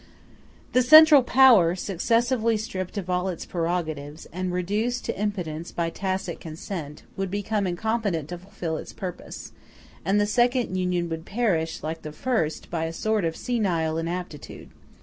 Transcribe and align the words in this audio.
The 0.73 0.81
central 0.81 1.21
power, 1.21 1.75
successively 1.75 2.57
stripped 2.57 2.97
of 2.97 3.07
all 3.07 3.27
its 3.27 3.45
prerogatives, 3.45 4.25
and 4.33 4.51
reduced 4.51 5.05
to 5.05 5.15
impotence 5.15 5.71
by 5.71 5.91
tacit 5.91 6.39
consent, 6.39 7.03
would 7.15 7.29
become 7.29 7.67
incompetent 7.67 8.29
to 8.29 8.39
fulfil 8.39 8.77
its 8.77 8.93
purpose; 8.93 9.51
and 10.03 10.19
the 10.19 10.25
second 10.25 10.75
Union 10.75 11.07
would 11.09 11.23
perish, 11.27 11.83
like 11.83 12.01
the 12.01 12.11
first, 12.11 12.71
by 12.71 12.85
a 12.85 12.93
sort 12.93 13.25
of 13.25 13.35
senile 13.37 13.99
inaptitude. 13.99 14.69